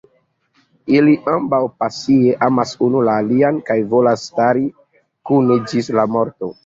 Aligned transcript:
Ili 0.93 1.11
ambaŭ 1.33 1.59
pasie 1.83 2.33
amas 2.47 2.73
unu 2.87 3.03
la 3.09 3.17
alian 3.25 3.59
kaj 3.69 3.77
volas 3.95 4.25
stari 4.31 4.65
kune 5.33 5.59
ĝis 5.69 5.93
la 6.01 6.07
morto. 6.17 6.51